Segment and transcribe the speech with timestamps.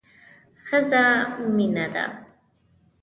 [0.65, 1.03] ښځه
[1.55, 2.05] مينه ده